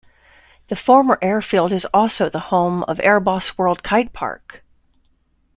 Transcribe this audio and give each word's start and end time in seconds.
The 0.69 0.75
former 0.75 1.19
airfield 1.21 1.71
is 1.71 1.85
also 1.93 2.27
the 2.27 2.39
home 2.49 2.83
for 2.87 2.95
Airbossworld 2.95 3.81
Kitepark. 3.83 4.61